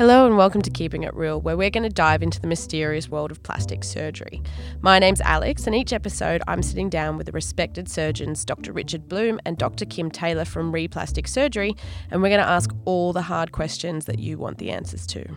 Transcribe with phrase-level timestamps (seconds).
[0.00, 3.10] Hello and welcome to Keeping It Real, where we're going to dive into the mysterious
[3.10, 4.42] world of plastic surgery.
[4.80, 8.72] My name's Alex, and each episode I'm sitting down with the respected surgeons Dr.
[8.72, 9.84] Richard Bloom and Dr.
[9.84, 11.76] Kim Taylor from Replastic Surgery,
[12.10, 15.36] and we're going to ask all the hard questions that you want the answers to.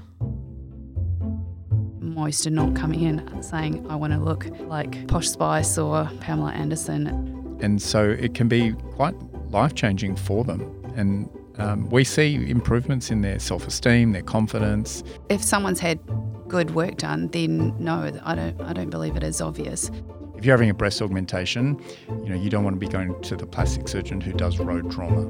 [2.00, 6.54] Most are not coming in saying, I want to look like Posh Spice or Pamela
[6.54, 7.58] Anderson.
[7.62, 9.16] And so it can be quite
[9.52, 10.62] life changing for them.
[10.96, 15.04] And um, we see improvements in their self esteem, their confidence.
[15.30, 16.00] If someone's had
[16.48, 19.90] good work done, then no, I don't, I don't believe it is obvious.
[20.36, 23.36] If you're having a breast augmentation, you know, you don't want to be going to
[23.36, 25.30] the plastic surgeon who does road trauma.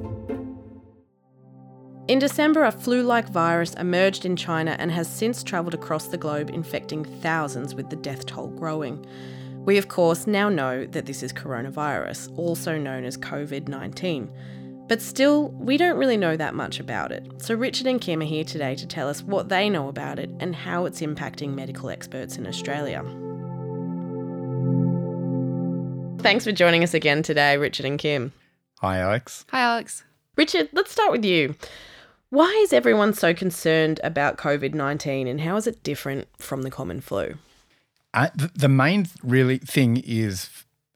[2.07, 6.17] In December, a flu like virus emerged in China and has since travelled across the
[6.17, 9.05] globe, infecting thousands, with the death toll growing.
[9.59, 14.29] We, of course, now know that this is coronavirus, also known as COVID 19.
[14.87, 17.41] But still, we don't really know that much about it.
[17.41, 20.29] So, Richard and Kim are here today to tell us what they know about it
[20.39, 23.01] and how it's impacting medical experts in Australia.
[26.21, 28.33] Thanks for joining us again today, Richard and Kim.
[28.79, 29.45] Hi, Alex.
[29.51, 30.03] Hi, Alex.
[30.35, 31.55] Richard, let's start with you.
[32.29, 36.71] Why is everyone so concerned about COVID 19 and how is it different from the
[36.71, 37.35] common flu?
[38.13, 40.49] Uh, the, the main really thing is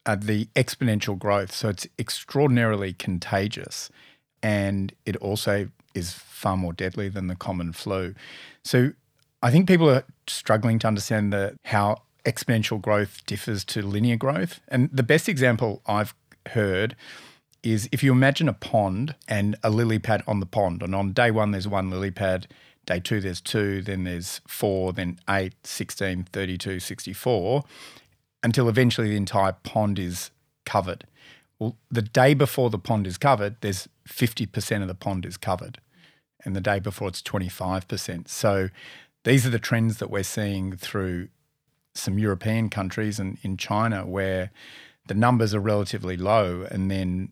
[0.08, 1.52] uh, the exponential growth.
[1.54, 3.92] So it's extraordinarily contagious
[4.42, 8.16] and it also is far more deadly than the common flu.
[8.64, 8.94] So
[9.44, 14.62] I think people are struggling to understand the, how exponential growth differs to linear growth.
[14.70, 16.14] And the best example I've
[16.50, 16.96] heard
[17.64, 21.12] is if you imagine a pond and a lily pad on the pond, and on
[21.12, 22.48] day one, there's one lily pad.
[22.86, 27.66] Day two, there's two, then there's four, then eight, 16, 32, 64
[28.44, 30.32] until eventually the entire pond is
[30.66, 31.06] covered.
[31.60, 35.80] Well, the day before the pond is covered, there's 50% of the pond is covered.
[36.46, 38.28] And the day before, it's 25%.
[38.28, 38.70] So
[39.24, 41.30] these are the trends that we're seeing through
[41.96, 44.52] some European countries and in China where
[45.08, 47.30] the numbers are relatively low and then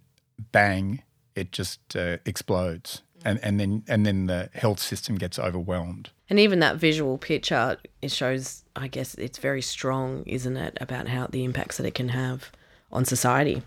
[0.51, 1.03] bang,
[1.35, 3.03] it just uh, explodes.
[3.25, 6.11] And, and then and then the health system gets overwhelmed.
[6.29, 11.07] And even that visual picture, it shows, I guess it's very strong, isn't it, about
[11.07, 12.51] how the impacts that it can have
[12.91, 13.63] on society.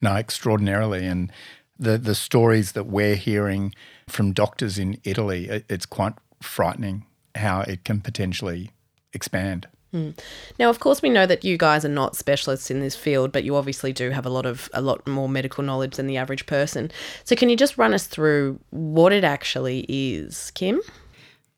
[0.00, 1.06] No, extraordinarily.
[1.06, 1.32] And
[1.78, 3.74] the, the stories that we're hearing
[4.08, 7.04] from doctors in Italy, it, it's quite frightening
[7.34, 8.70] how it can potentially
[9.12, 9.66] expand.
[9.94, 10.16] Mm.
[10.58, 13.42] Now, of course, we know that you guys are not specialists in this field, but
[13.42, 16.46] you obviously do have a lot of a lot more medical knowledge than the average
[16.46, 16.90] person.
[17.24, 20.80] So, can you just run us through what it actually is, Kim?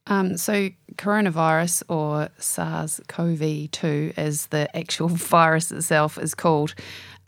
[0.07, 6.75] Um, so, coronavirus or SARS CoV 2, as the actual virus itself is called,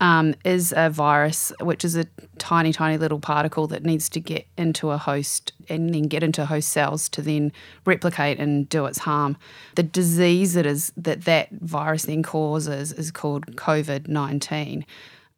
[0.04, 2.04] um, is a virus which is a
[2.36, 6.44] tiny, tiny little particle that needs to get into a host and then get into
[6.44, 7.50] host cells to then
[7.86, 9.34] replicate and do its harm.
[9.76, 14.84] The disease that is that that virus then causes is called COVID nineteen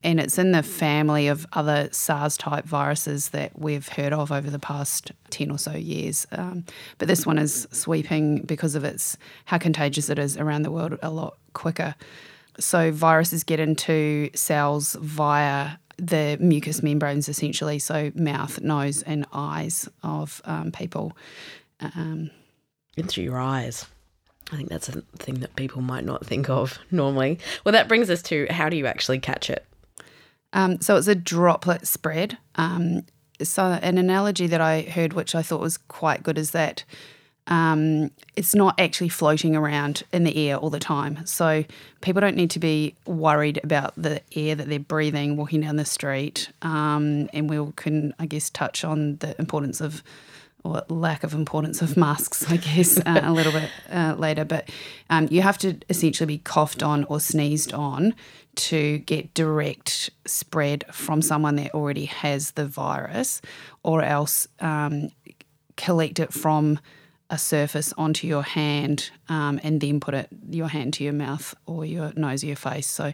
[0.02, 4.50] and it's in the family of other SARS type viruses that we've heard of over
[4.50, 6.26] the past 10 or so years.
[6.32, 6.64] Um,
[6.98, 9.16] but this one is sweeping because of its
[9.46, 11.94] how contagious it is around the world a lot quicker.
[12.58, 19.88] So viruses get into cells via the mucous membranes, essentially, so mouth, nose, and eyes
[20.02, 21.16] of um, people.
[21.80, 22.30] Um,
[22.96, 23.86] in through your eyes.
[24.52, 27.38] I think that's a thing that people might not think of normally.
[27.64, 29.66] Well, that brings us to how do you actually catch it?
[30.52, 32.38] Um, so it's a droplet spread.
[32.54, 33.04] Um,
[33.42, 36.84] so an analogy that I heard, which I thought was quite good, is that
[37.48, 41.24] um, it's not actually floating around in the air all the time.
[41.26, 41.64] So
[42.00, 45.84] people don't need to be worried about the air that they're breathing walking down the
[45.84, 46.50] street.
[46.62, 50.02] Um, and we can, I guess, touch on the importance of
[50.64, 54.44] or lack of importance of masks, I guess, uh, a little bit uh, later.
[54.44, 54.68] But
[55.08, 58.14] um, you have to essentially be coughed on or sneezed on
[58.56, 63.40] to get direct spread from someone that already has the virus,
[63.82, 65.10] or else um,
[65.76, 66.80] collect it from
[67.28, 71.54] a surface onto your hand um, and then put it your hand to your mouth
[71.66, 72.86] or your nose or your face.
[72.86, 73.12] So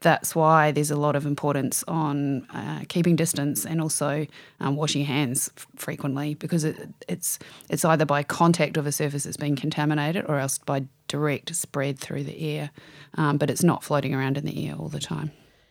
[0.00, 4.26] that's why there's a lot of importance on uh, keeping distance and also
[4.60, 7.38] um, washing hands f- frequently because it, it's
[7.70, 11.98] it's either by contact of a surface that's been contaminated or else by direct spread
[11.98, 12.70] through the air,
[13.14, 15.30] um, but it's not floating around in the air all the time.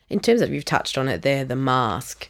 [0.10, 2.30] In terms of you've touched on it there, the mask.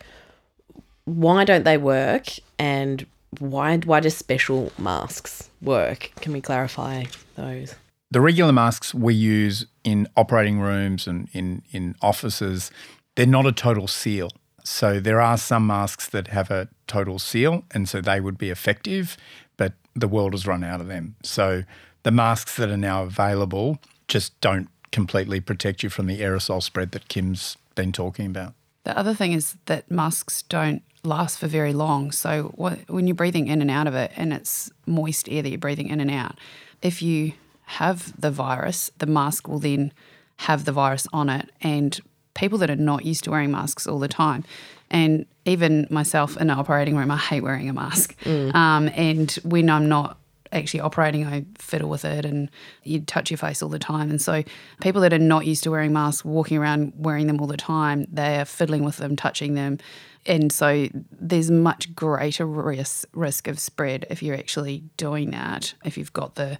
[1.06, 2.28] Why don't they work?
[2.60, 3.06] And
[3.40, 6.12] why why do special masks work?
[6.22, 7.76] Can we clarify those?
[8.12, 12.70] The regular masks we use in operating rooms and in, in offices,
[13.16, 14.30] they're not a total seal.
[14.64, 18.50] So there are some masks that have a total seal, and so they would be
[18.50, 19.18] effective.
[19.58, 21.16] but the world has run out of them.
[21.24, 21.64] So
[22.04, 26.92] the masks that are now available just don't completely protect you from the aerosol spread
[26.92, 28.54] that Kim's been talking about.
[28.84, 32.12] The other thing is that masks don't last for very long.
[32.12, 35.50] So what, when you're breathing in and out of it, and it's moist air that
[35.50, 36.38] you're breathing in and out,
[36.82, 37.34] if you
[37.66, 39.92] have the virus, the mask will then
[40.38, 42.00] have the virus on it, and
[42.34, 44.44] people that are not used to wearing masks all the time.
[44.90, 48.16] And even myself in an operating room, I hate wearing a mask.
[48.24, 48.54] Mm.
[48.54, 50.18] Um, and when I'm not
[50.54, 52.50] actually operating, I fiddle with it and
[52.84, 54.10] you touch your face all the time.
[54.10, 54.44] And so
[54.82, 58.06] people that are not used to wearing masks, walking around wearing them all the time,
[58.12, 59.80] they are fiddling with them, touching them.
[60.26, 65.98] And so there's much greater risk, risk of spread if you're actually doing that, if
[65.98, 66.60] you've got the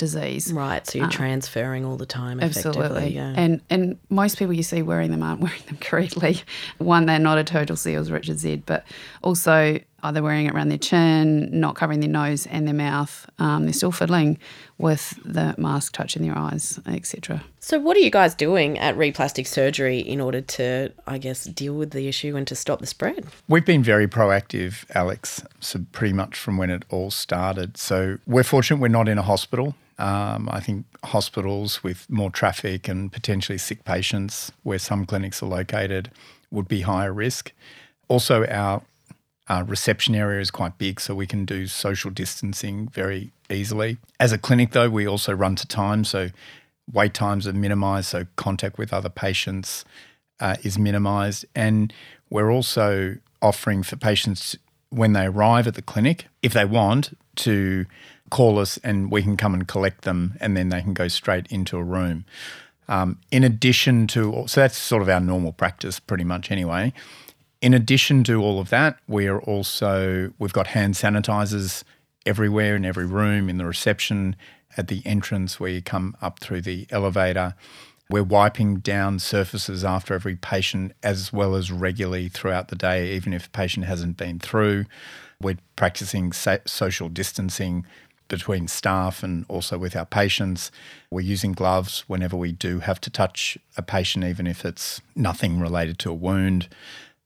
[0.00, 0.52] disease.
[0.52, 3.14] Right, so you're um, transferring all the time Absolutely.
[3.14, 3.34] Yeah.
[3.36, 6.40] And and most people you see wearing them aren't wearing them correctly.
[6.78, 8.84] One, they're not a total seal, as Richard said, but
[9.22, 13.28] also either wearing it around their chin, not covering their nose and their mouth.
[13.38, 14.38] Um, they're still fiddling
[14.78, 17.42] with the mask touching their eyes, etc.
[17.58, 21.74] So, what are you guys doing at Replastic Surgery in order to, I guess, deal
[21.74, 23.26] with the issue and to stop the spread?
[23.48, 27.76] We've been very proactive, Alex, so pretty much from when it all started.
[27.76, 29.74] So, we're fortunate we're not in a hospital.
[29.98, 35.46] Um, I think hospitals with more traffic and potentially sick patients, where some clinics are
[35.46, 36.10] located,
[36.50, 37.52] would be higher risk.
[38.08, 38.82] Also, our
[39.50, 43.98] uh, reception area is quite big, so we can do social distancing very easily.
[44.20, 46.28] As a clinic, though, we also run to time, so
[46.90, 49.84] wait times are minimised, so contact with other patients
[50.38, 51.44] uh, is minimised.
[51.54, 51.92] And
[52.30, 54.56] we're also offering for patients
[54.90, 57.86] when they arrive at the clinic, if they want, to
[58.30, 61.46] call us and we can come and collect them and then they can go straight
[61.50, 62.24] into a room.
[62.88, 66.92] Um, in addition to, so that's sort of our normal practice pretty much anyway.
[67.60, 71.84] In addition to all of that, we are also, we've got hand sanitizers
[72.24, 74.34] everywhere in every room, in the reception,
[74.76, 77.54] at the entrance where you come up through the elevator.
[78.08, 83.34] We're wiping down surfaces after every patient as well as regularly throughout the day, even
[83.34, 84.86] if the patient hasn't been through.
[85.40, 87.86] We're practicing social distancing
[88.28, 90.70] between staff and also with our patients.
[91.10, 95.60] We're using gloves whenever we do have to touch a patient, even if it's nothing
[95.60, 96.68] related to a wound.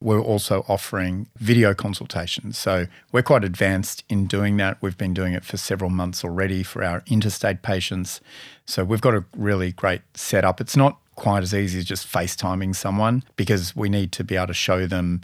[0.01, 2.57] We're also offering video consultations.
[2.57, 4.77] So we're quite advanced in doing that.
[4.81, 8.21] We've been doing it for several months already for our interstate patients.
[8.65, 10.59] So we've got a really great setup.
[10.59, 14.47] It's not quite as easy as just FaceTiming someone because we need to be able
[14.47, 15.21] to show them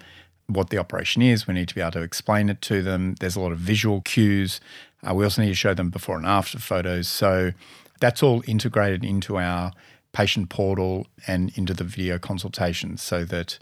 [0.48, 1.48] what the operation is.
[1.48, 3.16] We need to be able to explain it to them.
[3.20, 4.62] There's a lot of visual cues.
[5.08, 7.08] Uh, we also need to show them before and after photos.
[7.08, 7.52] So
[8.00, 9.74] that's all integrated into our
[10.14, 13.60] patient portal and into the video consultations so that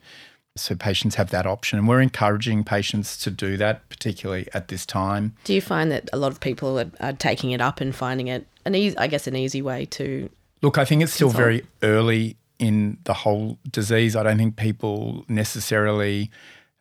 [0.60, 1.80] so patients have that option.
[1.80, 5.36] And we're encouraging patients to do that particularly at this time.
[5.44, 8.28] Do you find that a lot of people are, are taking it up and finding
[8.28, 10.30] it an easy i guess an easy way to
[10.62, 14.16] look i think it's still very early in the whole disease.
[14.16, 16.30] I don't think people necessarily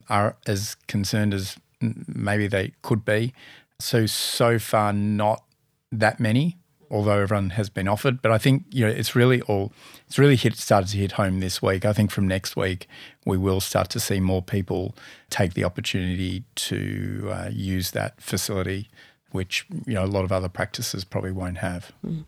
[0.09, 3.33] are as concerned as maybe they could be.
[3.79, 5.45] So, so far, not
[5.93, 6.59] that many,
[6.91, 8.23] although everyone has been offered.
[8.23, 9.73] But I think, you know, it's really all,
[10.07, 11.85] it's really hit, started to hit home this week.
[11.85, 12.89] I think from next week,
[13.25, 14.95] we will start to see more people
[15.31, 18.89] take the opportunity to uh, use that facility
[19.31, 21.93] which you know a lot of other practices probably won't have.
[22.03, 22.25] Mm.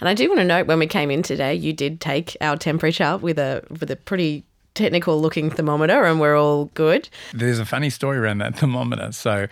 [0.00, 2.56] And I do want to note when we came in today, you did take our
[2.56, 4.44] temperature with a with a pretty
[4.74, 7.08] technical looking thermometer, and we're all good.
[7.32, 9.10] There's a funny story around that thermometer.
[9.12, 9.48] So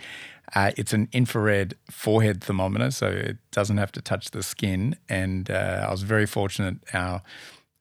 [0.53, 4.95] uh, it's an infrared forehead thermometer, so it doesn't have to touch the skin.
[5.09, 6.77] And uh, I was very fortunate.
[6.93, 7.21] Our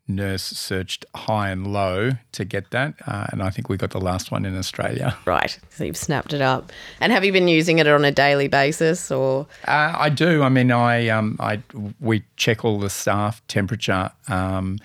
[0.07, 4.01] nurse searched high and low to get that, uh, and I think we got the
[4.01, 5.17] last one in Australia.
[5.27, 6.71] Right, so you've snapped it up.
[7.01, 9.47] And have you been using it on a daily basis, or?
[9.67, 10.43] Uh, I do.
[10.43, 11.63] I mean, I um, I
[12.01, 14.11] we check all the staff temperature.
[14.29, 14.79] Um,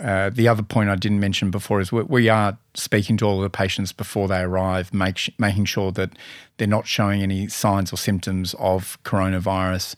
[0.00, 3.40] uh, the other point I didn't mention before is we, we are speaking to all
[3.40, 6.10] the patients before they arrive, sh- making sure that
[6.56, 9.94] they're not showing any signs or symptoms of coronavirus.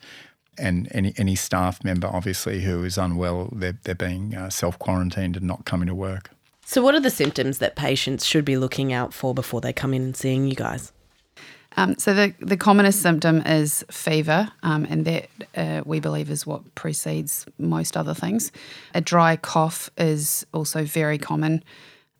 [0.58, 5.36] And any, any staff member, obviously, who is unwell, they're, they're being uh, self quarantined
[5.36, 6.30] and not coming to work.
[6.64, 9.92] So, what are the symptoms that patients should be looking out for before they come
[9.92, 10.92] in and seeing you guys?
[11.76, 16.46] Um, so the, the commonest symptom is fever, um, and that uh, we believe is
[16.46, 18.50] what precedes most other things.
[18.94, 21.62] A dry cough is also very common,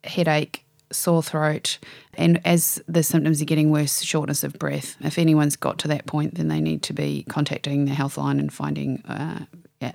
[0.05, 1.79] headache, sore throat,
[2.15, 4.97] and as the symptoms are getting worse, shortness of breath.
[5.01, 8.53] If anyone's got to that point, then they need to be contacting the healthline and
[8.53, 9.47] finding uh,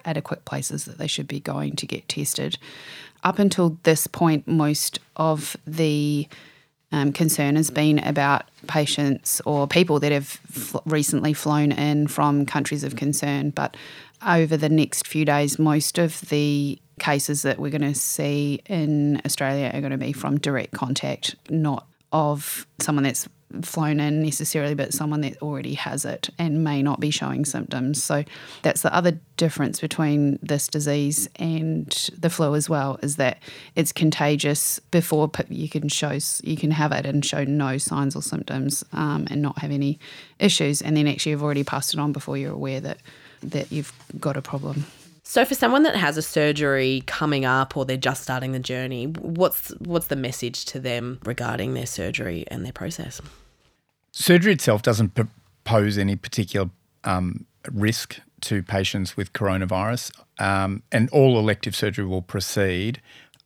[0.06, 2.58] adequate places that they should be going to get tested.
[3.24, 6.28] Up until this point, most of the
[6.92, 12.46] um, concern has been about patients or people that have fl- recently flown in from
[12.46, 13.52] countries of concern.
[13.52, 13.78] But
[14.26, 19.22] over the next few days, most of the cases that we're going to see in
[19.26, 23.28] Australia are going to be from direct contact, not of someone that's
[23.64, 28.04] flown in necessarily, but someone that already has it and may not be showing symptoms.
[28.04, 28.24] So
[28.62, 33.40] that's the other difference between this disease and the flu as well is that
[33.76, 38.22] it's contagious before you can show you can have it and show no signs or
[38.22, 40.00] symptoms um, and not have any
[40.40, 43.00] issues, and then actually you've already passed it on before you're aware that
[43.42, 44.86] that you've got a problem.
[45.24, 49.06] So for someone that has a surgery coming up or they're just starting the journey,
[49.06, 53.22] what's what's the message to them regarding their surgery and their process?
[54.12, 55.18] Surgery itself doesn't
[55.64, 56.70] pose any particular
[57.04, 63.02] um, risk to patients with coronavirus, um, and all elective surgery will proceed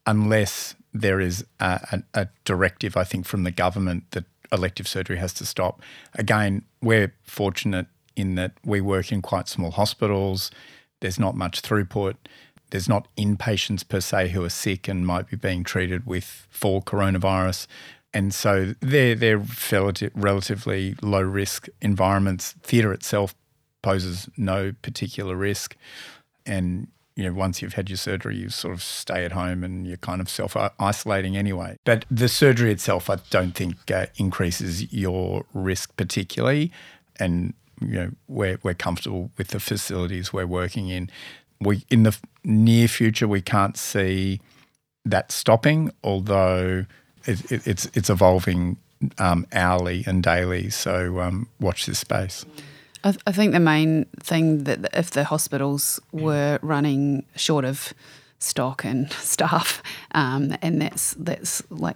[0.07, 5.17] unless there is a, a, a, directive, I think, from the government that elective surgery
[5.17, 5.81] has to stop.
[6.13, 10.51] Again, we're fortunate in that we work in quite small hospitals.
[11.01, 12.15] There's not much throughput.
[12.69, 16.81] There's not inpatients per se who are sick and might be being treated with for
[16.81, 17.67] coronavirus
[18.15, 19.43] and so they're they're
[20.15, 22.53] relatively low risk environments.
[22.63, 23.35] Theatre itself
[23.81, 25.75] poses no particular risk,
[26.45, 29.85] and you know once you've had your surgery, you sort of stay at home and
[29.85, 31.77] you're kind of self isolating anyway.
[31.83, 36.71] But the surgery itself, I don't think uh, increases your risk particularly,
[37.17, 41.09] and you know we're we're comfortable with the facilities we're working in.
[41.59, 44.39] We in the near future we can't see
[45.03, 46.85] that stopping, although
[47.25, 48.77] it, it, it's it's evolving
[49.17, 50.69] um, hourly and daily.
[50.69, 52.45] So um, watch this space.
[53.03, 57.93] I, th- I, think the main thing that if the hospitals were running short of
[58.39, 61.95] stock and staff, um, and that's that's like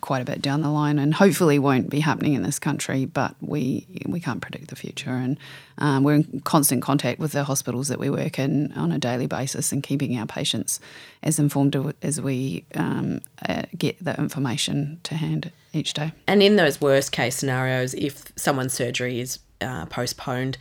[0.00, 3.04] quite a bit down the line, and hopefully won't be happening in this country.
[3.04, 5.38] But we we can't predict the future, and
[5.78, 9.26] um, we're in constant contact with the hospitals that we work in on a daily
[9.26, 10.80] basis, and keeping our patients
[11.22, 16.12] as informed as we um, uh, get the information to hand each day.
[16.26, 20.58] And in those worst case scenarios, if someone's surgery is uh, postponed.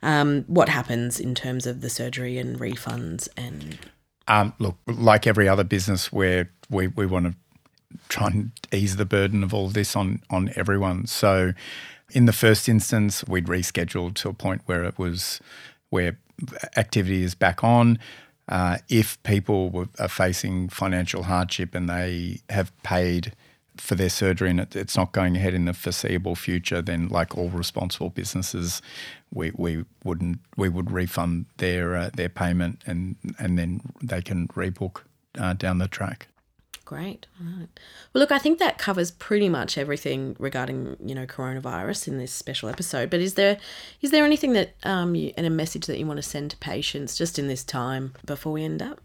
[0.00, 3.78] Um, what happens in terms of the surgery and refunds and
[4.28, 7.34] um, look, like every other business, where we, we want to
[8.08, 11.06] try and ease the burden of all this on on everyone.
[11.06, 11.52] So,
[12.10, 15.40] in the first instance, we'd rescheduled to a point where it was
[15.90, 16.18] where
[16.76, 17.98] activity is back on.
[18.48, 23.34] Uh, if people were, are facing financial hardship and they have paid
[23.80, 27.36] for their surgery and it, it's not going ahead in the foreseeable future, then like
[27.36, 28.82] all responsible businesses,
[29.32, 34.48] we, we wouldn't we would refund their uh, their payment and and then they can
[34.48, 35.02] rebook
[35.38, 36.28] uh, down the track.
[36.88, 37.26] Great.
[37.38, 37.68] All right.
[38.14, 42.32] Well, look, I think that covers pretty much everything regarding you know coronavirus in this
[42.32, 43.10] special episode.
[43.10, 43.58] But is there
[44.00, 46.56] is there anything that um you, and a message that you want to send to
[46.56, 49.02] patients just in this time before we end up?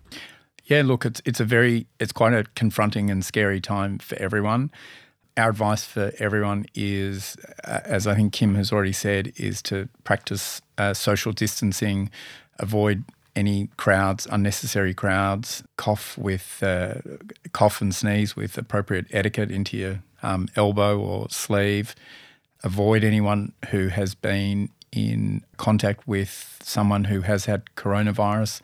[0.66, 4.72] Yeah, look, it's it's a very it's quite a confronting and scary time for everyone.
[5.36, 9.90] Our advice for everyone is, uh, as I think Kim has already said, is to
[10.04, 12.12] practice uh, social distancing,
[12.60, 13.04] avoid
[13.36, 16.96] any crowds, unnecessary crowds, cough with uh,
[17.52, 21.96] cough and sneeze with appropriate etiquette into your um, elbow or sleeve.
[22.64, 28.62] Avoid anyone who has been in contact with someone who has had coronavirus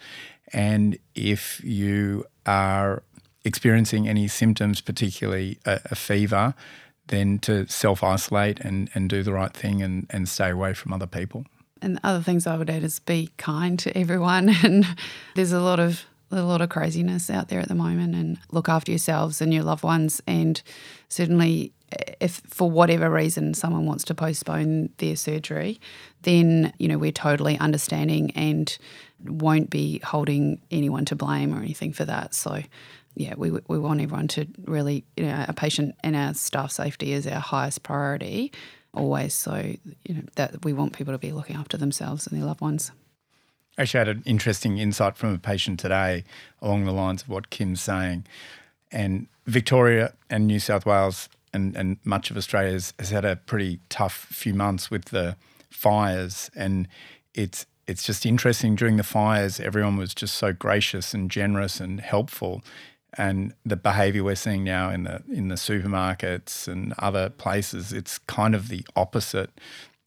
[0.53, 3.03] and if you are
[3.45, 6.53] experiencing any symptoms, particularly a, a fever,
[7.07, 10.93] then to self isolate and, and do the right thing and, and stay away from
[10.93, 11.45] other people.
[11.81, 14.49] And other things I would add is be kind to everyone.
[14.63, 14.85] And
[15.35, 18.69] there's a lot of a lot of craziness out there at the moment and look
[18.69, 20.61] after yourselves and your loved ones and
[21.07, 21.73] certainly
[22.19, 25.79] if for whatever reason someone wants to postpone their surgery
[26.23, 28.77] then you know we're totally understanding and
[29.25, 32.33] won't be holding anyone to blame or anything for that.
[32.33, 32.61] So,
[33.15, 37.13] yeah, we, we want everyone to really, you know, our patient and our staff safety
[37.13, 38.51] is our highest priority
[38.93, 39.33] always.
[39.33, 42.61] So, you know, that we want people to be looking after themselves and their loved
[42.61, 42.91] ones.
[43.77, 46.23] Actually, I had an interesting insight from a patient today
[46.61, 48.25] along the lines of what Kim's saying.
[48.91, 53.35] And Victoria and New South Wales and, and much of Australia has, has had a
[53.35, 55.35] pretty tough few months with the
[55.69, 56.49] fires.
[56.55, 56.87] And
[57.33, 61.99] it's it's just interesting during the fires, everyone was just so gracious and generous and
[61.99, 62.61] helpful.
[63.17, 68.19] And the behaviour we're seeing now in the in the supermarkets and other places, it's
[68.19, 69.49] kind of the opposite.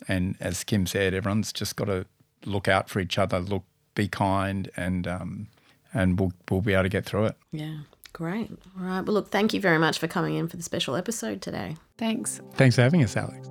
[0.06, 2.06] And as Kim said, everyone's just got to
[2.44, 5.48] look out for each other, look, be kind, and um,
[5.92, 7.36] and we'll we'll be able to get through it.
[7.50, 7.78] Yeah,
[8.12, 8.50] great.
[8.78, 9.00] All right.
[9.00, 11.76] Well, look, thank you very much for coming in for the special episode today.
[11.98, 12.40] Thanks.
[12.54, 13.48] Thanks for having us, Alex.